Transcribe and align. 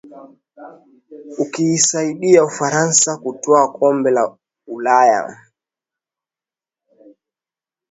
akiisaidia 1.41 2.43
Ufaransa 2.45 3.17
kutwaa 3.17 3.67
kombe 3.67 4.11
la 4.11 4.37
Ulaya 4.67 5.37